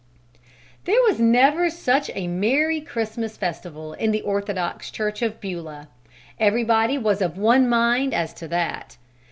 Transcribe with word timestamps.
There 0.85 0.99
was 1.03 1.19
never 1.19 1.69
such 1.69 2.09
a 2.15 2.27
merry 2.27 2.81
Christmas 2.81 3.37
festival 3.37 3.93
in 3.93 4.09
the 4.09 4.23
Orthodox 4.23 4.89
church 4.89 5.21
of 5.21 5.39
Beulah; 5.39 5.89
everybody 6.39 6.97
was 6.97 7.21
of 7.21 7.37
one 7.37 7.69
mind 7.69 8.11
as 8.15 8.33
to 8.33 8.47
that. 8.47 8.97